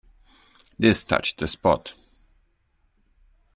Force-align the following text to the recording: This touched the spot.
This 0.79 1.03
touched 1.03 1.37
the 1.37 1.47
spot. 1.47 1.93